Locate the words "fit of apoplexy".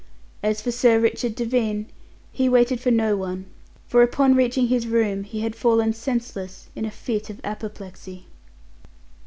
6.89-8.25